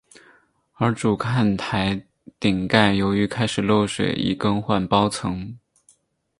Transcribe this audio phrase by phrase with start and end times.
[0.77, 2.07] 而主看台
[2.39, 5.59] 顶盖由于开始漏水亦更换包层。